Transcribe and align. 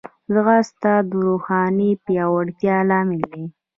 ځغاسته 0.33 0.93
د 1.09 1.11
روحاني 1.27 1.91
پیاوړتیا 2.05 2.77
لامل 2.89 3.21
دی 3.31 3.43